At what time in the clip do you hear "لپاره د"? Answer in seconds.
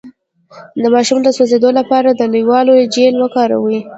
1.79-2.21